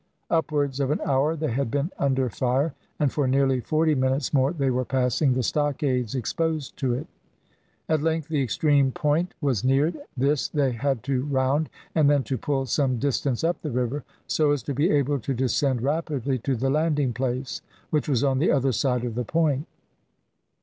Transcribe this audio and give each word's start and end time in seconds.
Upwards 0.31 0.79
of 0.79 0.89
an 0.89 0.99
hour 1.05 1.35
they 1.35 1.51
had 1.51 1.69
been 1.69 1.91
under 1.99 2.27
fire, 2.27 2.73
and 2.99 3.11
for 3.13 3.27
nearly 3.27 3.59
forty 3.59 3.93
minutes 3.93 4.33
more 4.33 4.51
they 4.51 4.71
were 4.71 4.83
passing 4.83 5.33
the 5.33 5.43
stockades 5.43 6.15
exposed 6.15 6.75
to 6.77 6.95
it. 6.95 7.05
At 7.87 8.01
length 8.01 8.27
the 8.27 8.41
extreme 8.41 8.91
point 8.91 9.35
was 9.41 9.63
neared; 9.63 9.95
this 10.17 10.47
they 10.47 10.71
had 10.71 11.03
to 11.03 11.25
round, 11.25 11.69
and 11.93 12.09
then 12.09 12.23
to 12.23 12.37
pull 12.39 12.65
some 12.65 12.97
distance 12.97 13.43
up 13.43 13.61
the 13.61 13.69
river, 13.69 14.03
so 14.25 14.49
as 14.53 14.63
to 14.63 14.73
be 14.73 14.89
able 14.89 15.19
to 15.19 15.35
descend 15.35 15.83
rapidly 15.83 16.39
to 16.39 16.55
the 16.55 16.71
landing 16.71 17.13
place, 17.13 17.61
which 17.91 18.09
was 18.09 18.23
on 18.23 18.39
the 18.39 18.49
other 18.49 18.71
side 18.71 19.05
of 19.05 19.13
the 19.13 19.23
point. 19.23 19.67